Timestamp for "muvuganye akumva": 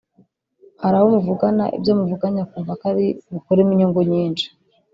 1.97-2.71